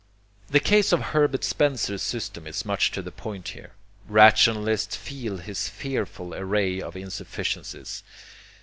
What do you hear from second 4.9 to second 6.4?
feel his fearful